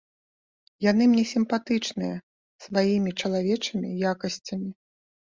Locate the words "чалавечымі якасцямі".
3.27-4.69